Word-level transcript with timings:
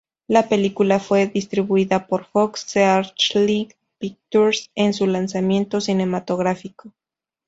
La 0.27 0.49
película 0.49 0.99
fue 0.99 1.27
distribuida 1.27 2.07
por 2.07 2.25
Fox 2.25 2.63
Searchlight 2.65 3.73
Pictures 3.99 4.71
en 4.73 4.95
su 4.95 5.05
lanzamiento 5.05 5.79
cinematográfico. 5.79 6.91